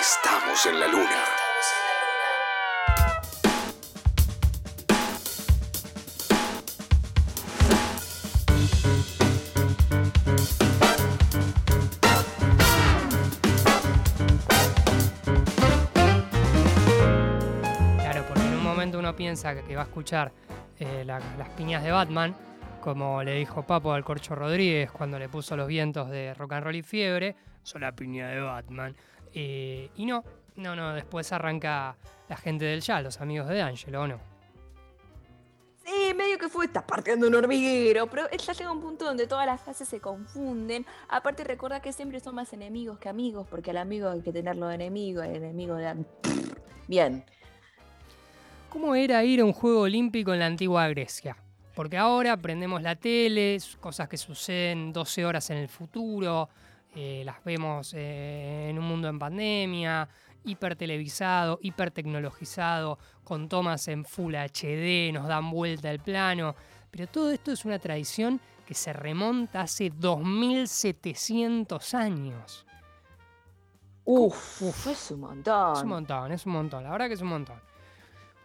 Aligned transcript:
Estamos 0.00 0.66
en 0.66 0.80
la 0.80 0.86
luna. 0.88 1.24
Claro, 17.98 18.24
porque 18.28 18.42
en 18.46 18.54
un 18.54 18.62
momento 18.62 18.98
uno 18.98 19.14
piensa 19.16 19.54
que, 19.62 19.74
va 19.74 19.82
a 19.82 19.84
escuchar 19.84 20.32
eh, 20.78 21.04
la- 21.04 21.20
las 21.38 21.48
piñas 21.50 21.82
de 21.82 21.90
Batman, 21.90 22.34
como 22.80 23.22
le 23.22 23.34
dijo 23.34 23.62
Papo 23.66 23.92
al 23.92 24.04
Corcho 24.04 24.34
Rodríguez 24.34 24.90
cuando 24.90 25.18
le 25.18 25.28
puso 25.28 25.56
los 25.56 25.66
vientos 25.66 26.08
de 26.10 26.34
rock 26.34 26.52
and 26.52 26.64
roll 26.64 26.76
y 26.76 26.82
fiebre, 26.82 27.34
son 27.62 27.80
la 27.80 27.92
piña 27.92 28.28
de 28.28 28.40
Batman. 28.40 28.94
Eh, 29.32 29.90
y 29.96 30.06
no, 30.06 30.24
no, 30.56 30.74
no, 30.74 30.94
después 30.94 31.32
arranca 31.32 31.96
la 32.28 32.36
gente 32.36 32.64
del 32.64 32.80
ya, 32.80 33.00
los 33.00 33.20
amigos 33.20 33.48
de 33.48 33.62
Angelo, 33.62 34.02
¿o 34.02 34.06
no? 34.06 34.36
Sí, 35.84 36.14
medio 36.14 36.36
que 36.36 36.48
fue, 36.48 36.64
estás 36.64 36.82
partiendo 36.82 37.28
un 37.28 37.34
hormiguero, 37.36 38.08
pero 38.08 38.28
ya 38.28 38.52
llega 38.52 38.72
un 38.72 38.80
punto 38.80 39.04
donde 39.04 39.28
todas 39.28 39.46
las 39.46 39.60
frases 39.60 39.88
se 39.88 40.00
confunden. 40.00 40.84
Aparte, 41.08 41.44
recuerda 41.44 41.80
que 41.80 41.92
siempre 41.92 42.18
son 42.18 42.34
más 42.34 42.52
enemigos 42.52 42.98
que 42.98 43.08
amigos, 43.08 43.46
porque 43.48 43.70
al 43.70 43.76
amigo 43.76 44.08
hay 44.08 44.20
que 44.20 44.32
tenerlo 44.32 44.66
de 44.66 44.74
enemigo, 44.74 45.22
el 45.22 45.36
enemigo 45.36 45.76
de. 45.76 45.94
Bien. 46.88 47.24
¿Cómo 48.68 48.96
era 48.96 49.22
ir 49.22 49.40
a 49.40 49.44
un 49.44 49.52
juego 49.52 49.82
olímpico 49.82 50.32
en 50.32 50.40
la 50.40 50.46
antigua 50.46 50.88
Grecia? 50.88 51.36
Porque 51.76 51.96
ahora 51.96 52.36
prendemos 52.36 52.82
la 52.82 52.96
tele, 52.96 53.58
cosas 53.78 54.08
que 54.08 54.16
suceden 54.16 54.92
12 54.92 55.24
horas 55.24 55.50
en 55.50 55.58
el 55.58 55.68
futuro, 55.68 56.48
eh, 56.96 57.22
las 57.26 57.44
vemos 57.44 57.92
eh, 57.94 58.68
en 58.70 58.78
un 58.78 58.86
mundo 58.86 59.08
en 59.08 59.18
pandemia, 59.18 60.08
hipertelevisado, 60.44 61.58
hipertecnologizado, 61.60 62.98
con 63.22 63.50
tomas 63.50 63.86
en 63.88 64.06
Full 64.06 64.34
HD, 64.34 65.12
nos 65.12 65.28
dan 65.28 65.50
vuelta 65.50 65.90
el 65.90 66.00
plano. 66.00 66.54
Pero 66.90 67.06
todo 67.06 67.30
esto 67.30 67.52
es 67.52 67.66
una 67.66 67.78
tradición 67.78 68.40
que 68.64 68.72
se 68.72 68.94
remonta 68.94 69.60
hace 69.60 69.90
2700 69.90 71.94
años. 71.94 72.64
Uf, 74.04 74.62
Uf. 74.62 74.86
es 74.86 75.10
un 75.10 75.20
montón. 75.20 75.76
Es 75.76 75.82
un 75.82 75.88
montón, 75.88 76.32
es 76.32 76.46
un 76.46 76.52
montón, 76.52 76.84
la 76.84 76.90
verdad 76.90 77.08
que 77.08 77.14
es 77.14 77.20
un 77.20 77.28
montón. 77.28 77.60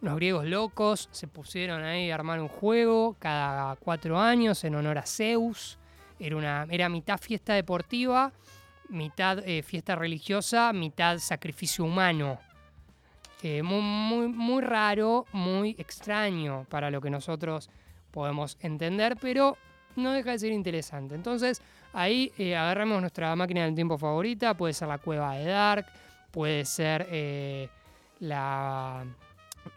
Unos 0.01 0.15
griegos 0.15 0.45
locos 0.45 1.07
se 1.11 1.27
pusieron 1.27 1.83
ahí 1.83 2.11
a 2.11 2.15
armar 2.15 2.41
un 2.41 2.49
juego 2.49 3.15
cada 3.17 3.77
cuatro 3.77 4.19
años 4.19 4.61
en 4.65 4.75
honor 4.75 4.97
a 4.97 5.05
Zeus. 5.05 5.77
Era, 6.21 6.35
una, 6.35 6.67
era 6.69 6.87
mitad 6.87 7.19
fiesta 7.19 7.53
deportiva, 7.53 8.31
mitad 8.89 9.39
eh, 9.47 9.63
fiesta 9.63 9.95
religiosa, 9.95 10.71
mitad 10.71 11.17
sacrificio 11.17 11.83
humano. 11.83 12.39
Eh, 13.43 13.63
muy, 13.63 13.81
muy, 13.81 14.27
muy 14.27 14.61
raro, 14.61 15.25
muy 15.31 15.75
extraño 15.79 16.65
para 16.69 16.91
lo 16.91 17.01
que 17.01 17.09
nosotros 17.09 17.71
podemos 18.11 18.55
entender, 18.61 19.17
pero 19.19 19.57
no 19.95 20.11
deja 20.11 20.31
de 20.31 20.39
ser 20.39 20.51
interesante. 20.51 21.15
Entonces, 21.15 21.61
ahí 21.91 22.31
eh, 22.37 22.55
agarramos 22.55 23.01
nuestra 23.01 23.35
máquina 23.35 23.65
del 23.65 23.73
tiempo 23.73 23.97
favorita, 23.97 24.53
puede 24.53 24.73
ser 24.73 24.89
la 24.89 24.99
cueva 24.99 25.33
de 25.35 25.45
Dark, 25.45 25.87
puede 26.29 26.65
ser 26.65 27.07
eh, 27.09 27.67
la, 28.19 29.03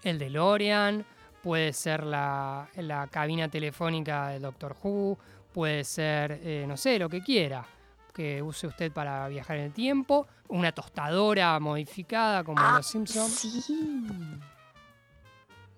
el 0.03 0.19
DeLorean, 0.19 1.05
puede 1.43 1.73
ser 1.73 2.05
la, 2.05 2.69
la 2.77 3.07
cabina 3.07 3.49
telefónica 3.49 4.29
del 4.29 4.43
Doctor 4.43 4.77
Who, 4.83 5.19
puede 5.55 5.85
ser, 5.85 6.41
eh, 6.43 6.65
no 6.69 6.77
sé, 6.77 6.99
lo 6.99 7.09
que 7.09 7.23
quiera 7.23 7.65
que 8.13 8.43
use 8.43 8.67
usted 8.67 8.93
para 8.93 9.27
viajar 9.29 9.57
en 9.57 9.65
el 9.65 9.73
tiempo, 9.73 10.27
una 10.49 10.71
tostadora 10.73 11.59
modificada 11.59 12.45
como 12.45 12.61
Ah, 12.61 12.75
los 12.77 12.87
Simpsons. 12.87 13.33
Sí. 13.33 14.07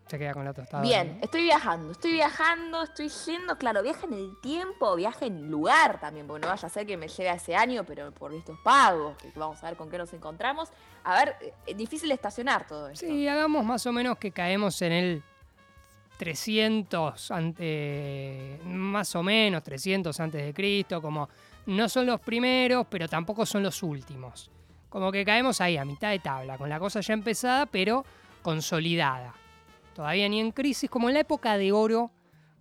Se 0.06 0.18
queda 0.18 0.34
con 0.34 0.44
la 0.44 0.52
tostadora. 0.52 0.86
Bien, 0.86 1.16
¿no? 1.18 1.24
estoy 1.24 1.42
viajando, 1.42 1.90
estoy 1.92 2.12
viajando, 2.12 2.82
estoy 2.82 3.08
yendo, 3.08 3.56
claro, 3.58 3.82
viaje 3.82 4.06
en 4.06 4.12
el 4.12 4.40
tiempo, 4.40 4.94
viaje 4.96 5.26
en 5.26 5.50
lugar 5.50 5.98
también, 5.98 6.26
porque 6.26 6.42
no 6.42 6.48
vaya 6.48 6.66
a 6.66 6.70
ser 6.70 6.86
que 6.86 6.96
me 6.96 7.08
llegue 7.08 7.28
a 7.30 7.34
ese 7.34 7.56
año, 7.56 7.84
pero 7.84 8.12
por 8.12 8.32
estos 8.32 8.58
pagos, 8.60 9.16
que 9.16 9.32
vamos 9.34 9.62
a 9.64 9.66
ver 9.68 9.76
con 9.76 9.90
qué 9.90 9.98
nos 9.98 10.12
encontramos. 10.12 10.68
A 11.04 11.14
ver, 11.24 11.36
eh, 11.40 11.52
es 11.66 11.76
difícil 11.76 12.10
estacionar 12.12 12.66
todo 12.66 12.88
esto. 12.88 13.04
Sí, 13.06 13.26
hagamos 13.26 13.64
más 13.64 13.84
o 13.86 13.92
menos 13.92 14.16
que 14.18 14.30
caemos 14.30 14.80
en 14.82 14.92
el 14.92 15.22
300, 16.16 17.30
ante- 17.30 18.58
más 18.64 19.14
o 19.16 19.22
menos 19.22 19.62
300 19.62 20.18
antes 20.20 20.44
de 20.44 20.54
Cristo, 20.54 21.00
como 21.02 21.28
no 21.66 21.88
son 21.88 22.06
los 22.06 22.20
primeros, 22.20 22.86
pero 22.88 23.08
tampoco 23.08 23.44
son 23.44 23.62
los 23.62 23.82
últimos. 23.82 24.50
Como 24.88 25.12
que 25.12 25.24
caemos 25.24 25.60
ahí 25.60 25.76
a 25.76 25.84
mitad 25.84 26.10
de 26.10 26.18
tabla, 26.20 26.56
con 26.56 26.68
la 26.68 26.78
cosa 26.78 27.00
ya 27.00 27.12
empezada, 27.14 27.66
pero 27.66 28.04
consolidada. 28.42 29.34
Todavía 29.94 30.28
ni 30.28 30.40
en 30.40 30.52
crisis, 30.52 30.88
como 30.88 31.08
en 31.08 31.14
la 31.14 31.20
época 31.20 31.56
de 31.58 31.72
oro 31.72 32.10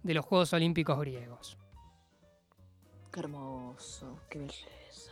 de 0.03 0.13
los 0.13 0.25
Juegos 0.25 0.51
Olímpicos 0.53 0.99
griegos. 0.99 1.57
Qué 3.11 3.19
hermoso, 3.21 4.19
qué 4.29 4.39
belleza. 4.39 5.11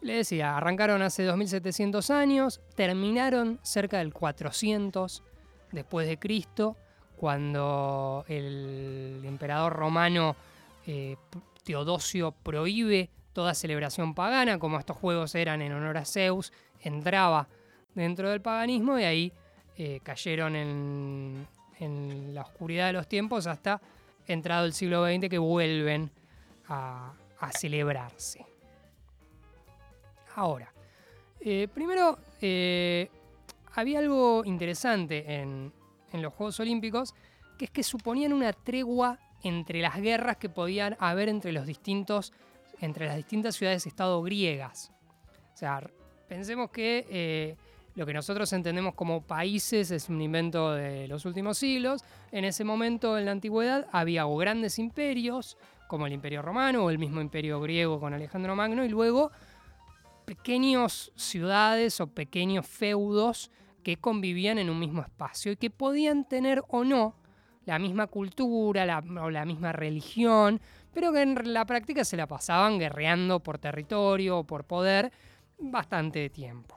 Le 0.00 0.14
decía, 0.14 0.56
arrancaron 0.56 1.02
hace 1.02 1.24
2700 1.24 2.10
años, 2.10 2.60
terminaron 2.74 3.58
cerca 3.62 3.98
del 3.98 4.12
400 4.12 5.22
después 5.70 6.06
de 6.08 6.18
Cristo, 6.18 6.76
cuando 7.22 8.24
el 8.26 9.22
emperador 9.22 9.74
romano 9.74 10.34
eh, 10.84 11.14
Teodosio 11.62 12.32
prohíbe 12.32 13.10
toda 13.32 13.54
celebración 13.54 14.12
pagana, 14.12 14.58
como 14.58 14.76
estos 14.76 14.96
juegos 14.96 15.32
eran 15.36 15.62
en 15.62 15.72
honor 15.72 15.98
a 15.98 16.04
Zeus, 16.04 16.52
entraba 16.80 17.46
dentro 17.94 18.28
del 18.28 18.40
paganismo 18.40 18.98
y 18.98 19.04
ahí 19.04 19.32
eh, 19.78 20.00
cayeron 20.02 20.56
en, 20.56 21.46
la 22.34 22.42
oscuridad 22.42 22.88
de 22.88 22.94
los 22.94 23.06
tiempos 23.06 23.46
hasta 23.46 23.80
entrado 24.26 24.66
el 24.66 24.72
siglo 24.72 25.06
XX 25.06 25.28
que 25.28 25.38
vuelven 25.38 26.10
a, 26.66 27.12
a 27.38 27.52
celebrarse. 27.52 28.44
Ahora, 30.34 30.72
eh, 31.40 31.68
primero, 31.72 32.18
eh, 32.40 33.08
había 33.74 34.00
algo 34.00 34.42
interesante 34.44 35.24
en, 35.32 35.72
en 36.12 36.22
los 36.22 36.32
Juegos 36.34 36.60
Olímpicos, 36.60 37.14
que 37.58 37.66
es 37.66 37.70
que 37.70 37.82
suponían 37.82 38.32
una 38.32 38.52
tregua 38.52 39.18
entre 39.42 39.80
las 39.80 40.00
guerras 40.00 40.36
que 40.36 40.48
podían 40.48 40.96
haber 40.98 41.28
entre 41.28 41.52
los 41.52 41.66
distintos, 41.66 42.32
entre 42.80 43.06
las 43.06 43.16
distintas 43.16 43.56
ciudades-estado 43.56 44.22
griegas. 44.22 44.92
O 45.54 45.56
sea, 45.56 45.82
pensemos 46.28 46.70
que 46.70 47.06
eh, 47.10 47.56
lo 47.94 48.06
que 48.06 48.14
nosotros 48.14 48.52
entendemos 48.52 48.94
como 48.94 49.22
países 49.22 49.90
es 49.90 50.08
un 50.08 50.20
invento 50.20 50.72
de 50.72 51.06
los 51.08 51.24
últimos 51.24 51.58
siglos. 51.58 52.02
En 52.30 52.44
ese 52.44 52.64
momento, 52.64 53.18
en 53.18 53.26
la 53.26 53.32
antigüedad, 53.32 53.86
había 53.92 54.24
grandes 54.24 54.78
imperios, 54.78 55.58
como 55.88 56.06
el 56.06 56.12
Imperio 56.14 56.40
Romano 56.40 56.84
o 56.84 56.90
el 56.90 56.98
mismo 56.98 57.20
Imperio 57.20 57.60
Griego 57.60 58.00
con 58.00 58.14
Alejandro 58.14 58.56
Magno, 58.56 58.84
y 58.84 58.88
luego 58.88 59.30
pequeñas 60.24 61.12
ciudades 61.16 62.00
o 62.00 62.06
pequeños 62.06 62.66
feudos 62.66 63.50
que 63.82 63.96
convivían 63.96 64.58
en 64.58 64.70
un 64.70 64.78
mismo 64.78 65.02
espacio 65.02 65.52
y 65.52 65.56
que 65.56 65.70
podían 65.70 66.24
tener 66.28 66.62
o 66.68 66.84
no 66.84 67.16
la 67.64 67.78
misma 67.78 68.06
cultura 68.06 69.02
o 69.20 69.30
la 69.30 69.44
misma 69.44 69.72
religión, 69.72 70.60
pero 70.92 71.12
que 71.12 71.22
en 71.22 71.52
la 71.52 71.64
práctica 71.64 72.04
se 72.04 72.16
la 72.16 72.26
pasaban 72.26 72.78
guerreando 72.78 73.40
por 73.40 73.58
territorio 73.58 74.38
o 74.38 74.44
por 74.44 74.64
poder 74.64 75.12
bastante 75.58 76.28
tiempo. 76.30 76.76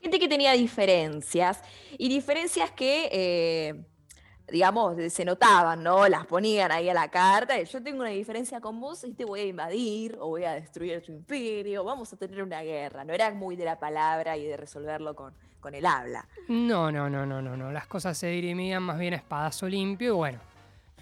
Gente 0.00 0.18
que 0.18 0.28
tenía 0.28 0.52
diferencias, 0.52 1.60
y 1.96 2.08
diferencias 2.08 2.72
que, 2.72 3.08
eh, 3.12 3.84
digamos, 4.50 4.96
se 5.12 5.24
notaban, 5.24 5.82
¿no? 5.82 6.08
Las 6.08 6.26
ponían 6.26 6.72
ahí 6.72 6.88
a 6.88 6.94
la 6.94 7.08
carta. 7.08 7.60
Yo 7.62 7.80
tengo 7.80 8.00
una 8.00 8.10
diferencia 8.10 8.60
con 8.60 8.80
vos 8.80 9.04
y 9.04 9.12
te 9.12 9.24
voy 9.24 9.40
a 9.40 9.44
invadir 9.44 10.16
o 10.18 10.30
voy 10.30 10.42
a 10.42 10.54
destruir 10.54 11.02
tu 11.02 11.12
imperio, 11.12 11.84
vamos 11.84 12.12
a 12.12 12.16
tener 12.16 12.42
una 12.42 12.62
guerra. 12.62 13.04
No 13.04 13.12
era 13.12 13.32
muy 13.32 13.54
de 13.54 13.64
la 13.64 13.78
palabra 13.78 14.36
y 14.36 14.44
de 14.44 14.56
resolverlo 14.56 15.14
con, 15.14 15.34
con 15.62 15.74
el 15.74 15.86
habla. 15.86 16.26
No, 16.48 16.92
no, 16.92 17.08
no, 17.08 17.24
no, 17.24 17.40
no, 17.40 17.56
no. 17.56 17.72
Las 17.72 17.86
cosas 17.86 18.18
se 18.18 18.26
dirimían 18.26 18.82
más 18.82 18.98
bien 18.98 19.14
a 19.14 19.16
espadazo 19.16 19.66
limpio 19.66 20.08
y 20.08 20.16
bueno, 20.16 20.40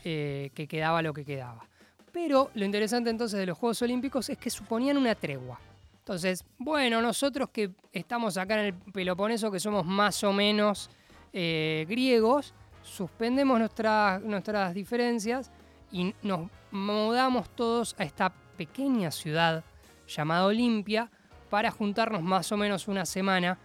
eh, 0.05 0.51
que 0.55 0.69
quedaba 0.69 1.03
lo 1.03 1.13
que 1.13 1.25
quedaba. 1.25 1.67
Pero 2.13 2.51
lo 2.55 2.65
interesante 2.65 3.11
entonces 3.11 3.41
de 3.41 3.47
los 3.47 3.59
Juegos 3.59 3.81
Olímpicos 3.83 4.29
es 4.29 4.39
que 4.39 4.51
suponían 4.51 4.97
una 4.97 5.15
tregua. 5.15 5.59
Entonces, 5.99 6.45
bueno, 6.59 7.01
nosotros 7.01 7.49
que 7.51 7.71
estamos 7.93 8.37
acá 8.37 8.61
en 8.61 8.67
el 8.67 8.75
Peloponeso, 8.75 9.51
que 9.51 9.61
somos 9.61 9.87
más 9.87 10.23
o 10.25 10.33
menos 10.33 10.91
eh, 11.33 11.87
griegos, 11.89 12.53
suspendemos 12.83 13.59
nuestras, 13.59 14.21
nuestras 14.23 14.75
diferencias 14.75 15.51
y 15.91 16.15
nos 16.23 16.51
mudamos 16.71 17.49
todos 17.51 17.95
a 17.99 18.05
esta 18.05 18.31
pequeña 18.57 19.11
ciudad 19.11 19.65
llamada 20.07 20.47
Olimpia 20.47 21.11
para 21.49 21.71
juntarnos 21.71 22.23
más 22.23 22.51
o 22.53 22.57
menos 22.57 22.89
una 22.89 23.07
semana 23.07 23.59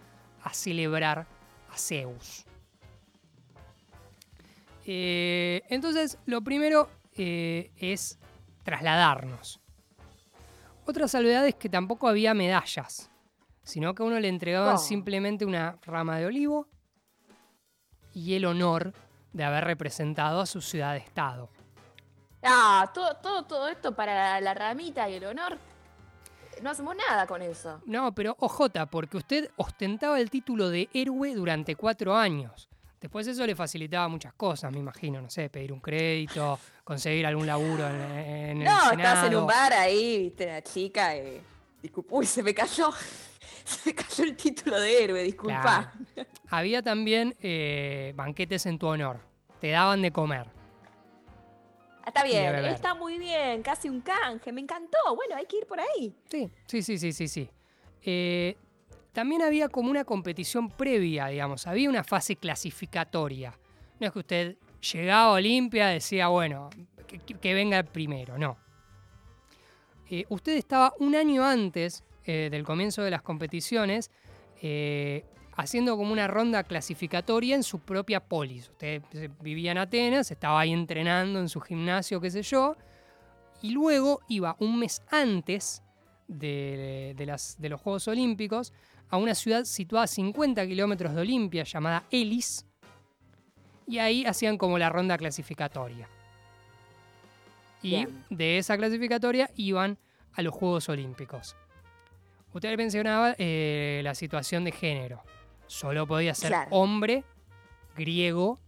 a 0.46 0.54
celebrar 0.54 1.26
a 1.72 1.76
Zeus. 1.76 2.44
Eh, 4.84 5.62
entonces, 5.68 6.18
lo 6.26 6.42
primero 6.42 6.88
eh, 7.16 7.72
es 7.76 8.18
trasladarnos. 8.62 9.60
Otra 10.86 11.08
salvedad 11.08 11.46
es 11.46 11.56
que 11.56 11.68
tampoco 11.68 12.08
había 12.08 12.34
medallas. 12.34 13.10
sino 13.64 13.96
que 13.96 14.04
a 14.04 14.06
uno 14.06 14.20
le 14.20 14.28
entregaban 14.28 14.76
Oh. 14.76 14.78
simplemente 14.78 15.44
una 15.44 15.76
rama 15.82 16.18
de 16.18 16.26
olivo 16.26 16.68
y 18.14 18.34
el 18.36 18.44
honor 18.44 18.92
de 19.32 19.42
haber 19.42 19.64
representado 19.64 20.40
a 20.40 20.46
su 20.46 20.60
ciudad-estado. 20.60 21.50
Ah, 22.44 22.88
todo, 22.94 23.16
todo, 23.16 23.42
todo 23.44 23.66
esto 23.66 23.92
para 23.96 24.40
la 24.40 24.54
ramita 24.54 25.10
y 25.10 25.14
el 25.14 25.24
honor. 25.24 25.58
No 26.62 26.70
hacemos 26.70 26.96
nada 26.96 27.26
con 27.26 27.42
eso. 27.42 27.80
No, 27.86 28.14
pero 28.14 28.36
OJ, 28.40 28.86
porque 28.90 29.16
usted 29.16 29.50
ostentaba 29.56 30.20
el 30.20 30.30
título 30.30 30.68
de 30.70 30.88
héroe 30.94 31.34
durante 31.34 31.76
cuatro 31.76 32.14
años. 32.16 32.68
Después 33.00 33.26
eso 33.26 33.46
le 33.46 33.54
facilitaba 33.54 34.08
muchas 34.08 34.32
cosas, 34.32 34.72
me 34.72 34.78
imagino, 34.78 35.20
no 35.20 35.28
sé, 35.30 35.50
pedir 35.50 35.72
un 35.72 35.80
crédito, 35.80 36.58
conseguir 36.84 37.26
algún 37.26 37.46
laburo 37.46 37.86
en, 37.86 37.94
en 38.00 38.58
el 38.62 38.64
No, 38.64 38.90
Senado. 38.90 38.92
estás 38.92 39.24
en 39.26 39.36
un 39.36 39.46
bar 39.46 39.72
ahí, 39.74 40.18
viste, 40.18 40.46
la 40.46 40.62
chica. 40.62 41.12
disculpa, 41.82 42.14
uy, 42.16 42.26
se 42.26 42.42
me 42.42 42.54
cayó. 42.54 42.90
Se 43.66 43.90
me 43.90 43.94
cayó 43.96 44.22
el 44.24 44.36
título 44.36 44.78
de 44.80 45.02
héroe, 45.04 45.22
disculpa. 45.24 45.92
Claro. 46.14 46.30
Había 46.50 46.82
también 46.82 47.34
eh, 47.42 48.12
banquetes 48.14 48.64
en 48.66 48.78
tu 48.78 48.86
honor. 48.86 49.18
Te 49.60 49.70
daban 49.70 50.02
de 50.02 50.12
comer. 50.12 50.46
Está 52.06 52.22
bien, 52.22 52.54
está 52.66 52.94
muy 52.94 53.18
bien, 53.18 53.62
casi 53.62 53.88
un 53.88 54.00
canje, 54.00 54.52
me 54.52 54.60
encantó. 54.60 54.96
Bueno, 55.16 55.34
hay 55.36 55.44
que 55.46 55.58
ir 55.58 55.66
por 55.66 55.80
ahí. 55.80 56.14
Sí, 56.30 56.48
sí, 56.66 56.80
sí, 56.82 56.98
sí, 56.98 57.12
sí, 57.12 57.26
sí. 57.28 57.50
Eh, 58.02 58.56
también 59.12 59.42
había 59.42 59.68
como 59.68 59.90
una 59.90 60.04
competición 60.04 60.70
previa, 60.70 61.26
digamos. 61.26 61.66
Había 61.66 61.88
una 61.90 62.04
fase 62.04 62.36
clasificatoria. 62.36 63.58
No 63.98 64.06
es 64.06 64.12
que 64.12 64.18
usted 64.20 64.56
llegaba 64.92 65.30
a 65.30 65.32
Olimpia, 65.32 65.88
decía, 65.88 66.28
bueno, 66.28 66.70
que, 67.08 67.18
que- 67.18 67.34
que 67.34 67.54
venga 67.54 67.78
el 67.78 67.86
primero, 67.86 68.38
no. 68.38 68.56
Eh, 70.08 70.24
usted 70.28 70.56
estaba 70.56 70.94
un 71.00 71.16
año 71.16 71.44
antes 71.44 72.04
eh, 72.24 72.48
del 72.50 72.62
comienzo 72.62 73.02
de 73.02 73.10
las 73.10 73.22
competiciones 73.22 74.10
eh, 74.62 75.24
haciendo 75.56 75.96
como 75.96 76.12
una 76.12 76.28
ronda 76.28 76.62
clasificatoria 76.64 77.56
en 77.56 77.62
su 77.62 77.80
propia 77.80 78.20
polis. 78.20 78.68
Usted 78.68 79.02
vivía 79.40 79.72
en 79.72 79.78
Atenas, 79.78 80.30
estaba 80.30 80.60
ahí 80.60 80.72
entrenando 80.72 81.40
en 81.40 81.48
su 81.48 81.60
gimnasio, 81.60 82.20
qué 82.20 82.30
sé 82.30 82.42
yo, 82.42 82.76
y 83.62 83.70
luego 83.70 84.20
iba 84.28 84.56
un 84.60 84.78
mes 84.78 85.02
antes 85.10 85.82
de, 86.28 87.14
de 87.16 87.26
las, 87.26 87.56
de 87.58 87.70
los 87.70 87.80
Juegos 87.80 88.06
Olímpicos 88.08 88.72
a 89.08 89.16
una 89.16 89.34
ciudad 89.34 89.64
situada 89.64 90.04
a 90.04 90.08
50 90.08 90.66
kilómetros 90.66 91.14
de 91.14 91.20
Olimpia 91.22 91.64
llamada 91.64 92.04
Elis, 92.10 92.66
y 93.86 93.98
ahí 93.98 94.24
hacían 94.24 94.58
como 94.58 94.78
la 94.78 94.90
ronda 94.90 95.16
clasificatoria. 95.16 96.08
Y 97.82 97.90
Bien. 97.90 98.24
de 98.30 98.58
esa 98.58 98.76
clasificatoria 98.76 99.48
iban 99.54 99.98
a 100.32 100.42
los 100.42 100.52
Juegos 100.52 100.88
Olímpicos. 100.88 101.56
Usted 102.52 102.76
mencionaba 102.76 103.34
eh, 103.38 104.00
la 104.02 104.14
situación 104.14 104.64
de 104.64 104.72
género. 104.72 105.22
Solo 105.66 106.06
podía 106.06 106.34
ser 106.34 106.48
Claro. 106.50 106.68
hombre, 106.70 107.24
griego, 107.96 108.58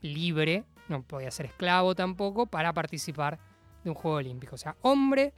libre, 0.00 0.64
no 0.88 1.02
podía 1.02 1.30
ser 1.30 1.46
esclavo 1.46 1.94
tampoco 1.94 2.46
para 2.46 2.72
participar 2.72 3.38
de 3.84 3.90
un 3.90 3.96
Juego 3.96 4.16
Olímpico. 4.18 4.54
O 4.54 4.58
sea, 4.58 4.76
hombre, 4.82 5.32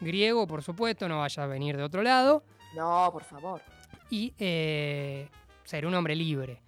griego, 0.00 0.46
por 0.46 0.62
supuesto, 0.62 1.08
no 1.08 1.18
vaya 1.20 1.42
a 1.42 1.46
venir 1.46 1.76
de 1.76 1.82
otro 1.82 2.02
lado, 2.02 2.42
No, 2.74 3.08
por 3.12 3.24
favor. 3.24 3.60
y 4.10 4.32
eh, 4.38 5.28
ser 5.64 5.86
un 5.86 5.94
hombre 5.94 6.14
libre. 6.14 6.60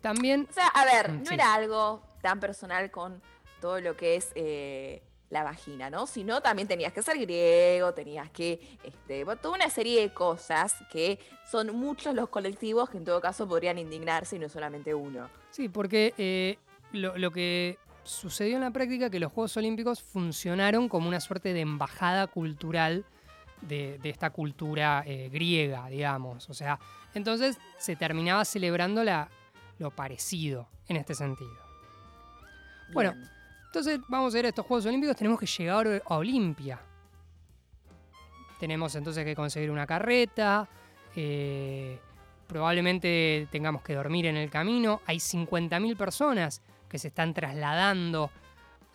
También 0.00 0.46
O 0.50 0.52
sea, 0.52 0.66
a 0.68 0.84
ver, 0.84 1.10
Mm, 1.12 1.22
no 1.24 1.30
era 1.30 1.54
algo 1.54 2.02
tan 2.20 2.40
personal 2.40 2.90
con 2.90 3.22
todo 3.60 3.80
lo 3.80 3.96
que 3.96 4.16
es 4.16 4.32
eh, 4.34 5.02
la 5.34 5.42
vagina, 5.42 5.90
¿no? 5.90 6.06
Sino 6.06 6.40
también 6.40 6.66
tenías 6.68 6.92
que 6.92 7.02
ser 7.02 7.18
griego, 7.18 7.92
tenías 7.92 8.30
que, 8.30 8.78
este, 8.82 9.24
bueno, 9.24 9.38
toda 9.40 9.56
una 9.56 9.68
serie 9.68 10.00
de 10.00 10.14
cosas 10.14 10.74
que 10.90 11.18
son 11.50 11.74
muchos 11.76 12.14
los 12.14 12.28
colectivos 12.30 12.88
que 12.88 12.96
en 12.98 13.04
todo 13.04 13.20
caso 13.20 13.46
podrían 13.46 13.76
indignarse 13.78 14.36
y 14.36 14.38
no 14.38 14.48
solamente 14.48 14.94
uno. 14.94 15.28
Sí, 15.50 15.68
porque 15.68 16.14
eh, 16.16 16.56
lo, 16.92 17.18
lo 17.18 17.30
que 17.32 17.76
sucedió 18.04 18.54
en 18.56 18.62
la 18.62 18.70
práctica 18.70 19.10
que 19.10 19.18
los 19.18 19.32
Juegos 19.32 19.56
Olímpicos 19.56 20.00
funcionaron 20.02 20.88
como 20.88 21.08
una 21.08 21.20
suerte 21.20 21.52
de 21.52 21.60
embajada 21.62 22.26
cultural 22.28 23.04
de, 23.60 23.98
de 23.98 24.10
esta 24.10 24.30
cultura 24.30 25.02
eh, 25.06 25.30
griega, 25.32 25.88
digamos. 25.88 26.48
O 26.48 26.54
sea, 26.54 26.78
entonces 27.14 27.58
se 27.78 27.96
terminaba 27.96 28.44
celebrando 28.44 29.02
la- 29.02 29.28
lo 29.80 29.90
parecido 29.90 30.68
en 30.86 30.96
este 30.96 31.14
sentido. 31.14 31.58
Bueno, 32.92 33.12
Bien. 33.14 33.30
Entonces 33.74 33.98
vamos 34.06 34.32
a 34.32 34.38
ir 34.38 34.44
a 34.44 34.50
estos 34.50 34.64
Juegos 34.64 34.86
Olímpicos, 34.86 35.16
tenemos 35.16 35.40
que 35.40 35.46
llegar 35.46 36.00
a 36.06 36.16
Olimpia. 36.16 36.78
Tenemos 38.60 38.94
entonces 38.94 39.24
que 39.24 39.34
conseguir 39.34 39.68
una 39.68 39.84
carreta, 39.84 40.68
eh, 41.16 41.98
probablemente 42.46 43.48
tengamos 43.50 43.82
que 43.82 43.94
dormir 43.94 44.26
en 44.26 44.36
el 44.36 44.48
camino. 44.48 45.00
Hay 45.06 45.16
50.000 45.16 45.96
personas 45.96 46.62
que 46.88 47.00
se 47.00 47.08
están 47.08 47.34
trasladando 47.34 48.30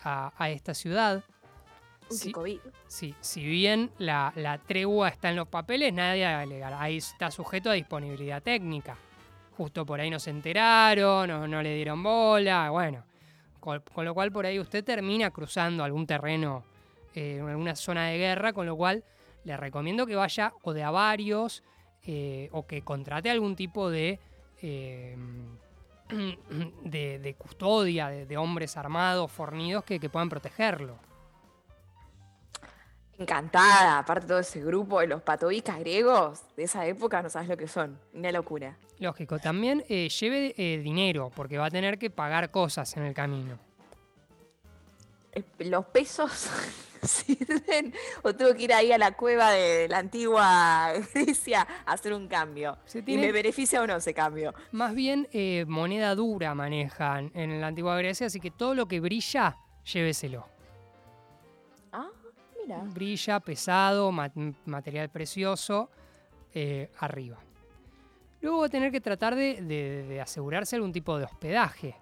a, 0.02 0.32
a 0.38 0.50
esta 0.50 0.74
ciudad. 0.74 1.26
Sí. 2.10 2.32
Sí, 2.88 3.14
si 3.20 3.44
bien 3.44 3.92
la, 3.98 4.32
la 4.38 4.60
tregua 4.60 5.10
está 5.10 5.30
en 5.30 5.36
los 5.36 5.50
papeles, 5.50 5.92
nadie 5.92 6.24
va 6.24 6.40
a 6.40 6.42
alegar. 6.44 6.74
Ahí 6.74 6.96
está 6.96 7.30
sujeto 7.32 7.70
a 7.70 7.74
disponibilidad 7.74 8.42
técnica. 8.42 8.96
Justo 9.58 9.86
por 9.86 10.00
ahí 10.00 10.10
no 10.10 10.20
se 10.20 10.30
enteraron, 10.30 11.52
no 11.52 11.62
le 11.62 11.76
dieron 11.76 12.02
bola, 12.02 12.70
bueno. 12.70 13.04
Con, 13.60 13.82
lo 14.06 14.14
cual 14.14 14.32
por 14.32 14.46
ahí 14.46 14.60
usted 14.60 14.84
termina 14.84 15.32
cruzando 15.32 15.84
algún 15.84 16.08
terreno, 16.08 16.64
eh, 17.16 17.42
alguna 17.46 17.76
zona 17.76 18.08
de 18.08 18.18
guerra, 18.18 18.54
con 18.54 18.66
lo 18.66 18.76
cual 18.76 19.04
le 19.44 19.58
recomiendo 19.58 20.06
que 20.06 20.16
vaya 20.16 20.54
o 20.64 20.74
de 20.74 20.84
a 20.84 20.92
varios, 20.92 21.64
eh, 22.06 22.50
o 22.52 22.66
que 22.66 22.82
contrate 22.82 23.30
algún 23.30 23.56
tipo 23.56 23.90
de, 23.90 24.20
eh, 24.62 25.18
de, 26.84 27.36
custodia, 27.38 28.10
de, 28.10 28.38
hombres 28.38 28.78
armados, 28.78 29.32
fornidos, 29.32 29.84
que 29.84 30.00
puedan 30.10 30.30
protegerlo. 30.30 31.09
Encantada, 33.20 34.00
aparte 34.00 34.28
todo 34.28 34.40
ese 34.40 34.62
grupo 34.62 35.02
de 35.02 35.08
los 35.08 35.22
patobicas 35.22 35.78
griegos 35.80 36.40
de 36.56 36.64
esa 36.64 36.86
época, 36.86 37.22
no 37.22 37.30
sabes 37.30 37.50
lo 37.50 37.58
que 37.58 37.68
son. 37.68 38.00
Una 38.14 38.32
locura. 38.32 38.78
Lógico, 38.98 39.40
también 39.40 39.84
eh, 39.90 40.08
lleve 40.08 40.56
eh, 40.58 40.78
dinero, 40.78 41.30
porque 41.36 41.58
va 41.58 41.66
a 41.66 41.70
tener 41.70 42.00
que 42.00 42.10
pagar 42.10 42.50
cosas 42.50 42.96
en 42.96 43.04
el 43.04 43.14
camino. 43.14 43.60
Eh, 45.34 45.44
Los 45.60 45.86
pesos 45.88 46.50
sirven 47.02 47.94
o 48.24 48.34
tengo 48.34 48.54
que 48.56 48.64
ir 48.64 48.74
ahí 48.74 48.94
a 48.94 48.98
la 48.98 49.12
cueva 49.12 49.52
de 49.52 49.90
la 49.90 49.98
antigua 49.98 50.94
Grecia 51.14 51.68
a 51.86 51.92
hacer 51.92 52.14
un 52.14 52.30
cambio. 52.30 52.78
Se 52.86 53.04
¿Y 53.06 53.18
me 53.18 53.34
beneficia 53.34 53.82
o 53.82 53.88
no 53.88 53.98
ese 53.98 54.14
cambio? 54.14 54.54
Más 54.72 54.96
bien 54.96 55.28
eh, 55.34 55.66
moneda 55.68 56.16
dura 56.16 56.56
manejan 56.56 57.32
en 57.34 57.60
la 57.60 57.68
antigua 57.68 57.98
Grecia, 57.98 58.28
así 58.28 58.40
que 58.40 58.52
todo 58.52 58.76
lo 58.76 58.88
que 58.88 59.02
brilla, 59.02 59.58
lléveselo. 59.84 60.48
Brilla, 62.78 63.40
pesado, 63.40 64.12
ma- 64.12 64.32
material 64.66 65.10
precioso, 65.10 65.90
eh, 66.54 66.90
arriba. 67.00 67.38
Luego 68.42 68.60
va 68.60 68.66
a 68.68 68.70
tener 68.70 68.92
que 68.92 69.02
tratar 69.02 69.36
de, 69.36 69.62
de- 69.62 70.04
de 70.04 70.22
asegurarse 70.22 70.76
algún 70.76 70.92
tipo 70.92 71.18
de 71.18 71.26
hospedaje. 71.26 71.96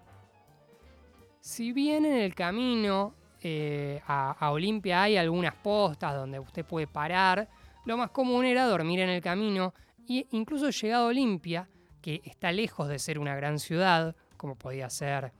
Si 1.40 1.72
bien 1.72 2.04
en 2.04 2.14
el 2.18 2.34
camino 2.34 3.14
eh, 3.42 4.00
a, 4.06 4.32
a 4.32 4.50
Olimpia 4.50 5.02
hay 5.02 5.16
algunas 5.16 5.54
postas 5.54 6.14
donde 6.14 6.38
usted 6.38 6.64
puede 6.64 6.86
parar, 6.86 7.48
lo 7.84 7.96
más 7.96 8.10
común 8.10 8.44
era 8.44 8.66
dormir 8.66 9.00
en 9.00 9.08
el 9.08 9.22
camino 9.22 9.72
e 10.08 10.26
incluso 10.32 10.70
llegado 10.70 11.04
a 11.06 11.08
Olimpia, 11.08 11.68
que 12.02 12.20
está 12.24 12.52
lejos 12.52 12.88
de 12.88 12.98
ser 12.98 13.18
una 13.18 13.34
gran 13.34 13.58
ciudad, 13.58 14.14
como 14.36 14.56
podía 14.56 14.90
ser 14.90 15.32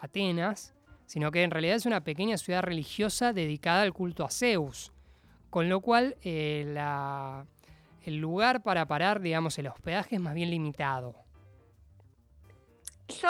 Atenas, 0.00 0.74
sino 1.10 1.32
que 1.32 1.42
en 1.42 1.50
realidad 1.50 1.74
es 1.74 1.86
una 1.86 2.04
pequeña 2.04 2.38
ciudad 2.38 2.62
religiosa 2.62 3.32
dedicada 3.32 3.82
al 3.82 3.92
culto 3.92 4.24
a 4.24 4.30
Zeus, 4.30 4.92
con 5.50 5.68
lo 5.68 5.80
cual 5.80 6.16
eh, 6.22 6.72
el 8.04 8.16
lugar 8.18 8.62
para 8.62 8.86
parar, 8.86 9.20
digamos, 9.20 9.58
el 9.58 9.66
hospedaje 9.66 10.14
es 10.14 10.20
más 10.20 10.34
bien 10.34 10.50
limitado. 10.50 11.16
Yo, 13.08 13.28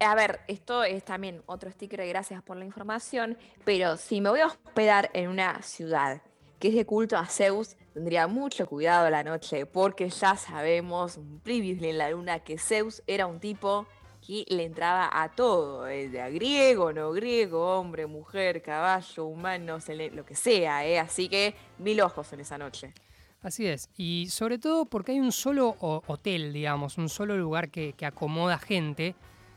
a 0.00 0.14
ver, 0.14 0.40
esto 0.46 0.84
es 0.84 1.02
también 1.06 1.42
otro 1.46 1.70
sticker 1.70 2.00
de 2.00 2.08
gracias 2.08 2.42
por 2.42 2.58
la 2.58 2.66
información, 2.66 3.38
pero 3.64 3.96
si 3.96 4.20
me 4.20 4.28
voy 4.28 4.40
a 4.40 4.48
hospedar 4.48 5.08
en 5.14 5.30
una 5.30 5.62
ciudad 5.62 6.20
que 6.58 6.68
es 6.68 6.74
de 6.74 6.84
culto 6.84 7.16
a 7.16 7.24
Zeus, 7.24 7.76
tendría 7.94 8.26
mucho 8.26 8.66
cuidado 8.66 9.08
la 9.08 9.24
noche, 9.24 9.64
porque 9.64 10.10
ya 10.10 10.36
sabemos, 10.36 11.16
un 11.16 11.40
previously 11.40 11.88
en 11.88 11.96
la 11.96 12.10
luna, 12.10 12.40
que 12.40 12.58
Zeus 12.58 13.02
era 13.06 13.26
un 13.26 13.40
tipo 13.40 13.86
que 14.24 14.44
le 14.48 14.64
entraba 14.64 15.10
a 15.12 15.28
todo, 15.30 15.88
eh, 15.88 16.08
de 16.08 16.20
a 16.20 16.30
griego, 16.30 16.92
no 16.92 17.10
griego, 17.12 17.78
hombre, 17.78 18.06
mujer, 18.06 18.62
caballo, 18.62 19.24
humano, 19.26 19.78
lo 20.12 20.24
que 20.24 20.34
sea, 20.36 20.86
¿eh? 20.86 20.98
así 20.98 21.28
que 21.28 21.54
mil 21.78 22.00
ojos 22.00 22.32
en 22.32 22.40
esa 22.40 22.56
noche. 22.56 22.94
Así 23.42 23.66
es, 23.66 23.90
y 23.96 24.28
sobre 24.30 24.58
todo 24.58 24.84
porque 24.84 25.12
hay 25.12 25.18
un 25.20 25.32
solo 25.32 25.76
ho- 25.80 26.02
hotel, 26.06 26.52
digamos, 26.52 26.96
un 26.98 27.08
solo 27.08 27.36
lugar 27.36 27.70
que, 27.70 27.92
que 27.94 28.06
acomoda 28.06 28.56
gente, 28.58 29.16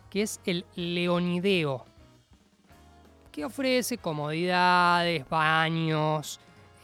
que 0.09 0.23
es 0.23 0.41
el 0.45 0.65
Leonideo, 0.75 1.85
que 3.31 3.45
ofrece 3.45 3.99
comodidades, 3.99 5.29
baños, 5.29 6.39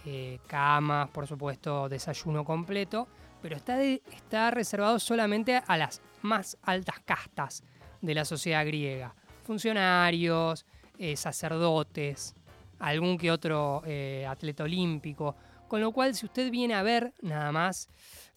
eh, 0.05 0.37
camas, 0.45 1.09
por 1.09 1.25
supuesto, 1.25 1.89
desayuno 1.89 2.43
completo, 2.45 3.07
pero 3.41 3.55
está, 3.55 3.81
está 3.81 4.51
reservado 4.51 4.99
solamente 4.99 5.59
a 5.65 5.77
las 5.77 6.01
más 6.23 6.57
altas 6.63 6.99
castas 7.05 7.63
de 8.01 8.13
la 8.13 8.25
sociedad 8.25 8.65
griega. 8.65 9.13
Funcionarios, 9.43 10.65
eh, 10.97 11.15
sacerdotes, 11.15 12.35
algún 12.79 13.17
que 13.17 13.31
otro 13.31 13.81
eh, 13.85 14.25
atleta 14.27 14.63
olímpico. 14.63 15.35
Con 15.67 15.81
lo 15.81 15.91
cual, 15.91 16.13
si 16.15 16.25
usted 16.25 16.51
viene 16.51 16.73
a 16.73 16.83
ver 16.83 17.13
nada 17.21 17.51
más, 17.51 17.87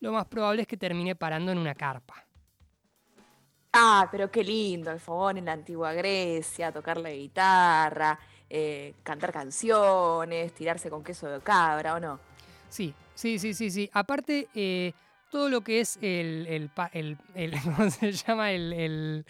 lo 0.00 0.12
más 0.12 0.26
probable 0.26 0.62
es 0.62 0.68
que 0.68 0.76
termine 0.76 1.16
parando 1.16 1.50
en 1.50 1.58
una 1.58 1.74
carpa. 1.74 2.24
Ah, 3.72 4.08
pero 4.10 4.30
qué 4.30 4.44
lindo 4.44 4.92
el 4.92 5.00
fogón 5.00 5.38
en 5.38 5.46
la 5.46 5.52
antigua 5.52 5.92
Grecia, 5.92 6.70
tocar 6.70 6.96
la 6.96 7.10
guitarra, 7.10 8.16
eh, 8.48 8.94
cantar 9.02 9.32
canciones, 9.32 10.52
tirarse 10.52 10.88
con 10.88 11.02
queso 11.02 11.26
de 11.26 11.40
cabra, 11.40 11.94
¿o 11.94 12.00
no? 12.00 12.20
Sí, 12.68 12.94
sí, 13.14 13.38
sí, 13.40 13.52
sí, 13.52 13.72
sí. 13.72 13.90
Aparte, 13.92 14.48
eh, 14.54 14.92
todo 15.31 15.49
lo 15.49 15.62
que 15.62 15.81
es 15.81 15.99
el, 16.02 16.47
el 16.49 16.69
pa- 16.69 16.90
el- 16.93 17.19
el- 17.35 17.52
¿cómo 17.64 17.90
se 17.90 18.12
llama? 18.12 18.52
El, 18.52 18.73
el- 18.73 19.26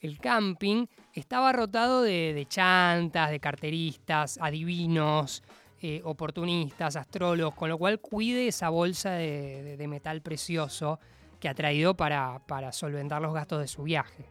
el 0.00 0.18
camping 0.18 0.86
estaba 1.12 1.52
rotado 1.52 2.02
de, 2.02 2.32
de 2.32 2.46
chantas, 2.46 3.30
de 3.30 3.38
carteristas, 3.40 4.38
adivinos, 4.40 5.42
eh, 5.82 6.00
oportunistas, 6.04 6.96
astrólogos, 6.96 7.54
con 7.54 7.68
lo 7.68 7.76
cual 7.78 8.00
cuide 8.00 8.48
esa 8.48 8.68
bolsa 8.70 9.12
de, 9.12 9.62
de- 9.62 9.76
de 9.76 9.88
metal 9.88 10.22
precioso 10.22 10.98
que 11.38 11.48
ha 11.48 11.54
traído 11.54 11.94
para, 11.96 12.38
para 12.46 12.70
solventar 12.72 13.20
los 13.22 13.32
gastos 13.34 13.60
de 13.60 13.68
su 13.68 13.82
viaje. 13.82 14.24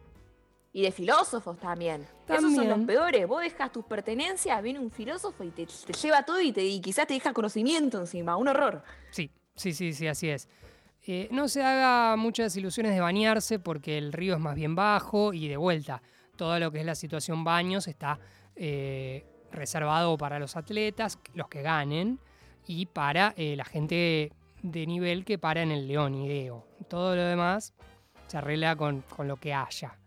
Y 0.72 0.82
de 0.82 0.92
filósofos 0.92 1.58
también. 1.58 2.06
Esos 2.28 2.54
son 2.54 2.68
los 2.68 2.78
peores. 2.86 3.26
Vos 3.26 3.42
dejas 3.42 3.72
tus 3.72 3.84
pertenencias, 3.84 4.62
viene 4.62 4.78
un 4.78 4.92
filósofo 4.92 5.42
y 5.42 5.50
te, 5.50 5.66
te 5.66 5.92
lleva 5.92 6.24
todo 6.24 6.40
y, 6.40 6.52
te, 6.52 6.64
y 6.64 6.80
quizás 6.80 7.08
te 7.08 7.14
deja 7.14 7.32
conocimiento 7.32 7.98
encima. 7.98 8.36
Un 8.36 8.46
horror. 8.46 8.84
Sí, 9.10 9.28
sí, 9.56 9.72
sí, 9.72 9.92
sí, 9.92 10.06
así 10.06 10.28
es. 10.28 10.48
Eh, 11.06 11.28
no 11.30 11.48
se 11.48 11.62
haga 11.62 12.16
muchas 12.16 12.54
ilusiones 12.56 12.92
de 12.92 13.00
bañarse 13.00 13.58
porque 13.58 13.96
el 13.96 14.12
río 14.12 14.34
es 14.34 14.40
más 14.40 14.54
bien 14.54 14.74
bajo 14.74 15.32
y 15.32 15.48
de 15.48 15.56
vuelta, 15.56 16.02
todo 16.36 16.58
lo 16.58 16.70
que 16.70 16.80
es 16.80 16.86
la 16.86 16.94
situación 16.94 17.42
baños 17.42 17.88
está 17.88 18.18
eh, 18.54 19.24
reservado 19.50 20.18
para 20.18 20.38
los 20.38 20.56
atletas, 20.56 21.18
los 21.34 21.48
que 21.48 21.62
ganen, 21.62 22.18
y 22.66 22.86
para 22.86 23.34
eh, 23.36 23.56
la 23.56 23.64
gente 23.64 24.32
de 24.62 24.86
nivel 24.86 25.24
que 25.24 25.38
para 25.38 25.62
en 25.62 25.72
el 25.72 25.88
León 25.88 26.14
Ideo. 26.14 26.66
Todo 26.88 27.16
lo 27.16 27.24
demás 27.24 27.72
se 28.26 28.36
arregla 28.36 28.76
con, 28.76 29.02
con 29.02 29.26
lo 29.26 29.36
que 29.36 29.54
haya. 29.54 29.98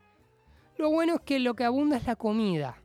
Lo 0.78 0.90
bueno 0.90 1.16
es 1.16 1.22
que 1.22 1.40
lo 1.40 1.56
que 1.56 1.64
abunda 1.64 1.98
es 1.98 2.06
la 2.06 2.16
comida. 2.16 2.78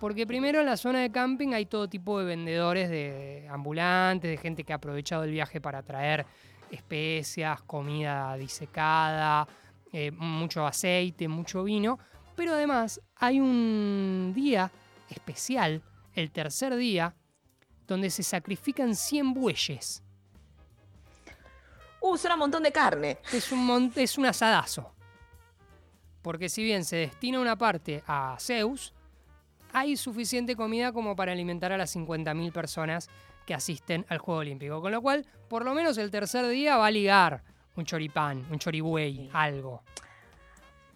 Porque 0.00 0.26
primero 0.26 0.60
en 0.60 0.66
la 0.66 0.76
zona 0.76 1.00
de 1.00 1.10
camping 1.10 1.52
hay 1.52 1.66
todo 1.66 1.88
tipo 1.88 2.20
de 2.20 2.24
vendedores, 2.24 2.88
de, 2.88 3.42
de 3.42 3.48
ambulantes, 3.48 4.30
de 4.30 4.36
gente 4.36 4.64
que 4.64 4.72
ha 4.72 4.76
aprovechado 4.76 5.24
el 5.24 5.32
viaje 5.32 5.60
para 5.60 5.82
traer 5.82 6.24
especias, 6.70 7.62
comida 7.62 8.36
disecada, 8.36 9.46
eh, 9.92 10.10
mucho 10.10 10.66
aceite, 10.66 11.28
mucho 11.28 11.64
vino. 11.64 11.98
Pero 12.34 12.52
además 12.52 13.00
hay 13.16 13.40
un 13.40 14.32
día 14.34 14.70
especial, 15.08 15.82
el 16.14 16.30
tercer 16.30 16.76
día, 16.76 17.14
donde 17.86 18.10
se 18.10 18.22
sacrifican 18.22 18.94
100 18.94 19.34
bueyes. 19.34 20.02
Uh, 22.00 22.16
suena 22.16 22.34
un 22.34 22.40
montón 22.40 22.62
de 22.62 22.70
carne. 22.70 23.18
Es 23.32 23.50
un, 23.50 23.92
es 23.96 24.18
un 24.18 24.26
asadazo. 24.26 24.92
Porque 26.22 26.48
si 26.48 26.62
bien 26.62 26.84
se 26.84 26.96
destina 26.96 27.40
una 27.40 27.56
parte 27.56 28.02
a 28.06 28.36
Zeus, 28.38 28.92
hay 29.72 29.96
suficiente 29.96 30.56
comida 30.56 30.92
como 30.92 31.16
para 31.16 31.32
alimentar 31.32 31.72
a 31.72 31.78
las 31.78 31.94
50.000 31.94 32.52
personas 32.52 33.08
que 33.48 33.54
asisten 33.54 34.04
al 34.10 34.18
Juego 34.18 34.40
Olímpico. 34.40 34.82
Con 34.82 34.92
lo 34.92 35.00
cual, 35.00 35.24
por 35.48 35.64
lo 35.64 35.72
menos 35.72 35.96
el 35.96 36.10
tercer 36.10 36.46
día 36.48 36.76
va 36.76 36.88
a 36.88 36.90
ligar 36.90 37.42
un 37.76 37.86
choripán, 37.86 38.44
un 38.50 38.58
choribuey, 38.58 39.30
algo. 39.32 39.82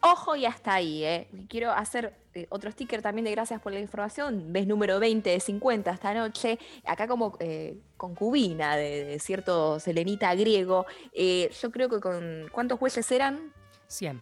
Ojo 0.02 0.36
y 0.36 0.44
hasta 0.44 0.74
ahí, 0.74 1.02
¿eh? 1.02 1.28
Quiero 1.48 1.70
hacer 1.70 2.12
eh, 2.34 2.46
otro 2.50 2.70
sticker 2.70 3.00
también 3.00 3.24
de 3.24 3.30
gracias 3.30 3.58
por 3.62 3.72
la 3.72 3.80
información. 3.80 4.52
Ves 4.52 4.66
número 4.66 5.00
20 5.00 5.30
de 5.30 5.40
50 5.40 5.92
esta 5.92 6.12
noche. 6.12 6.58
Acá 6.84 7.08
como 7.08 7.38
eh, 7.40 7.78
concubina 7.96 8.76
de, 8.76 9.06
de 9.06 9.18
cierto 9.18 9.80
selenita 9.80 10.34
griego. 10.34 10.84
Eh, 11.14 11.50
yo 11.58 11.70
creo 11.70 11.88
que 11.88 12.00
con... 12.00 12.50
¿Cuántos 12.52 12.78
jueces 12.78 13.10
eran? 13.12 13.50
100. 13.86 14.20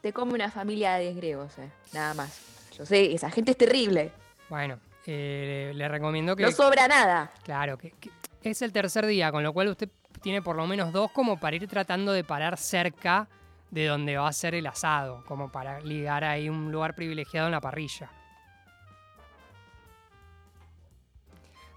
Te 0.00 0.12
come 0.12 0.34
una 0.34 0.50
familia 0.50 0.94
de 0.94 1.04
10 1.04 1.16
griegos, 1.18 1.56
¿eh? 1.58 1.70
Nada 1.92 2.14
más. 2.14 2.40
Yo 2.76 2.84
sé, 2.84 3.12
esa 3.14 3.30
gente 3.30 3.52
es 3.52 3.56
terrible. 3.56 4.10
Bueno, 4.48 4.80
eh, 5.10 5.72
le 5.74 5.88
recomiendo 5.88 6.36
que... 6.36 6.42
No 6.42 6.52
sobra 6.52 6.86
nada. 6.86 7.30
Claro, 7.42 7.78
que, 7.78 7.92
que 7.92 8.10
es 8.42 8.60
el 8.60 8.72
tercer 8.72 9.06
día, 9.06 9.32
con 9.32 9.42
lo 9.42 9.54
cual 9.54 9.68
usted 9.68 9.88
tiene 10.20 10.42
por 10.42 10.54
lo 10.54 10.66
menos 10.66 10.92
dos 10.92 11.10
como 11.12 11.40
para 11.40 11.56
ir 11.56 11.66
tratando 11.66 12.12
de 12.12 12.24
parar 12.24 12.58
cerca 12.58 13.26
de 13.70 13.86
donde 13.86 14.18
va 14.18 14.28
a 14.28 14.32
ser 14.34 14.54
el 14.54 14.66
asado, 14.66 15.24
como 15.26 15.50
para 15.50 15.80
ligar 15.80 16.24
ahí 16.24 16.50
un 16.50 16.70
lugar 16.70 16.94
privilegiado 16.94 17.46
en 17.48 17.52
la 17.52 17.60
parrilla. 17.62 18.10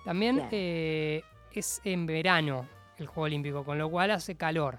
También 0.04 0.50
eh, 0.52 1.24
es 1.54 1.80
en 1.86 2.06
verano 2.06 2.68
el 2.98 3.08
Juego 3.08 3.24
Olímpico, 3.24 3.64
con 3.64 3.78
lo 3.78 3.90
cual 3.90 4.12
hace 4.12 4.36
calor. 4.36 4.78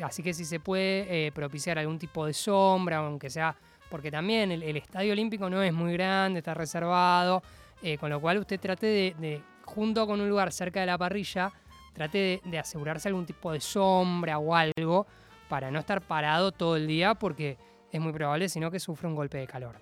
Así 0.00 0.22
que 0.22 0.32
si 0.32 0.44
se 0.44 0.60
puede 0.60 1.26
eh, 1.26 1.32
propiciar 1.32 1.76
algún 1.78 1.98
tipo 1.98 2.24
de 2.24 2.34
sombra, 2.34 2.98
aunque 2.98 3.30
sea, 3.30 3.56
porque 3.90 4.12
también 4.12 4.52
el, 4.52 4.62
el 4.62 4.76
estadio 4.76 5.12
olímpico 5.12 5.50
no 5.50 5.60
es 5.60 5.72
muy 5.72 5.92
grande, 5.94 6.38
está 6.38 6.54
reservado, 6.54 7.42
eh, 7.82 7.98
con 7.98 8.10
lo 8.10 8.20
cual 8.20 8.38
usted 8.38 8.60
trate 8.60 8.86
de, 8.86 9.42
junto 9.64 10.06
con 10.06 10.20
un 10.20 10.28
lugar 10.28 10.52
cerca 10.52 10.80
de 10.80 10.86
la 10.86 10.98
parrilla, 10.98 11.52
trate 11.92 12.18
de, 12.18 12.50
de 12.50 12.58
asegurarse 12.58 13.08
algún 13.08 13.26
tipo 13.26 13.52
de 13.52 13.60
sombra 13.60 14.38
o 14.38 14.54
algo 14.54 15.06
para 15.48 15.70
no 15.70 15.78
estar 15.78 16.00
parado 16.00 16.52
todo 16.52 16.76
el 16.76 16.86
día 16.86 17.14
porque 17.14 17.58
es 17.90 18.00
muy 18.00 18.12
probable 18.12 18.48
sino 18.48 18.70
que 18.70 18.80
sufra 18.80 19.08
un 19.08 19.14
golpe 19.14 19.38
de 19.38 19.46
calor. 19.46 19.76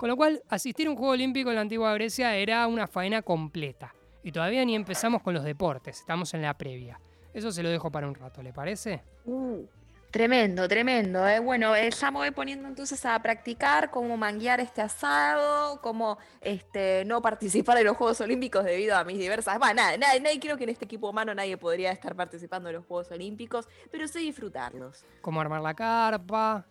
Con 0.00 0.08
lo 0.08 0.16
cual, 0.16 0.42
asistir 0.48 0.86
a 0.86 0.90
un 0.90 0.96
Juego 0.96 1.12
Olímpico 1.12 1.50
en 1.50 1.56
la 1.56 1.60
antigua 1.60 1.92
Grecia 1.92 2.34
era 2.34 2.66
una 2.66 2.86
faena 2.86 3.20
completa. 3.20 3.94
Y 4.22 4.32
todavía 4.32 4.64
ni 4.64 4.74
empezamos 4.74 5.20
con 5.20 5.34
los 5.34 5.44
deportes, 5.44 5.98
estamos 5.98 6.32
en 6.32 6.40
la 6.40 6.54
previa. 6.54 6.98
Eso 7.34 7.52
se 7.52 7.62
lo 7.62 7.68
dejo 7.68 7.90
para 7.90 8.08
un 8.08 8.14
rato, 8.14 8.42
¿le 8.42 8.50
parece? 8.50 9.02
Uh, 9.26 9.66
tremendo, 10.10 10.68
tremendo. 10.68 11.26
¿eh? 11.26 11.38
Bueno, 11.40 11.74
eh, 11.74 11.90
ya 11.90 12.10
me 12.10 12.18
voy 12.18 12.30
poniendo 12.30 12.68
entonces 12.68 13.04
a 13.06 13.18
practicar 13.20 13.90
cómo 13.90 14.16
manguear 14.16 14.60
este 14.60 14.82
asado, 14.82 15.80
cómo 15.80 16.18
este, 16.40 17.04
no 17.04 17.22
participar 17.22 17.78
en 17.78 17.84
los 17.84 17.96
Juegos 17.96 18.20
Olímpicos 18.20 18.64
debido 18.64 18.96
a 18.96 19.04
mis 19.04 19.18
diversas... 19.18 19.58
Bueno, 19.58 19.74
nada, 19.74 19.96
nada, 19.96 20.18
nadie, 20.18 20.40
creo 20.40 20.56
que 20.56 20.64
en 20.64 20.70
este 20.70 20.84
equipo 20.84 21.10
humano 21.10 21.34
nadie 21.34 21.56
podría 21.56 21.92
estar 21.92 22.14
participando 22.14 22.68
en 22.68 22.76
los 22.76 22.86
Juegos 22.86 23.10
Olímpicos, 23.10 23.68
pero 23.90 24.08
sé 24.08 24.20
disfrutarlos. 24.20 25.04
Cómo 25.20 25.40
armar 25.40 25.62
la 25.62 25.74
carpa 25.74 26.66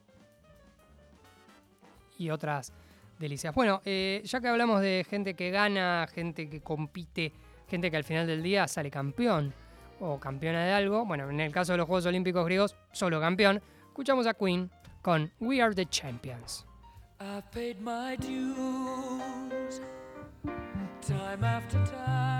y 2.17 2.29
otras 2.29 2.73
delicias. 3.17 3.53
Bueno, 3.53 3.81
eh, 3.85 4.21
ya 4.25 4.41
que 4.41 4.47
hablamos 4.47 4.81
de 4.81 5.05
gente 5.09 5.33
que 5.33 5.51
gana, 5.51 6.07
gente 6.13 6.49
que 6.49 6.61
compite, 6.61 7.33
gente 7.67 7.89
que 7.89 7.97
al 7.97 8.03
final 8.03 8.27
del 8.27 8.43
día 8.43 8.67
sale 8.67 8.91
campeón 8.91 9.53
o 9.99 10.19
campeona 10.19 10.65
de 10.65 10.73
algo, 10.73 11.05
bueno, 11.05 11.29
en 11.29 11.39
el 11.39 11.51
caso 11.51 11.73
de 11.73 11.77
los 11.77 11.87
Juegos 11.87 12.05
Olímpicos 12.05 12.45
griegos, 12.45 12.75
solo 12.91 13.19
campeón, 13.19 13.61
escuchamos 13.87 14.27
a 14.27 14.33
Queen 14.33 14.69
con 15.01 15.31
We 15.39 15.61
Are 15.61 15.73
the 15.73 15.85
Champions. 15.85 16.65
I've 17.21 17.49
paid 17.51 17.79
my 17.81 18.15
dues 18.15 19.81
time 21.01 21.43
after 21.43 21.77
time. 21.85 22.38